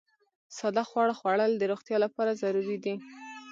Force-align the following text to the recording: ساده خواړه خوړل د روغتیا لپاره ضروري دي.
ساده 0.57 0.83
خواړه 0.89 1.13
خوړل 1.19 1.51
د 1.57 1.63
روغتیا 1.71 1.97
لپاره 2.05 2.37
ضروري 2.41 2.77
دي. 2.83 2.95